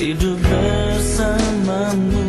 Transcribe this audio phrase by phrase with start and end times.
[0.00, 2.24] hidup bersamamu.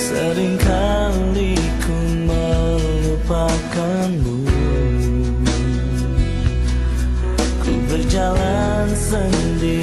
[0.00, 3.68] Seringkali ku melupakanmu.
[7.60, 9.81] Ku berjalan sendiri.